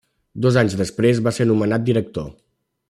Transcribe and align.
Dos 0.45 0.57
anys 0.61 0.77
després, 0.79 1.21
va 1.29 1.35
ser 1.39 1.49
nomenat 1.51 1.87
director. 1.91 2.31